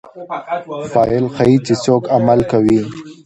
فاعل 0.93 1.25
ښيي، 1.35 1.55
چي 1.65 1.73
څوک 1.85 2.03
عمل 2.15 2.39
کوي. 2.51 2.79